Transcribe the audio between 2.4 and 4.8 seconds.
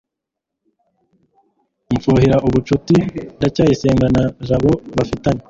ubucuti ndacyayisenga na jabo